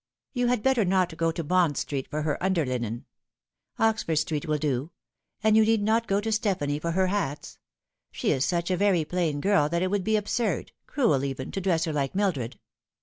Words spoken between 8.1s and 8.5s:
She is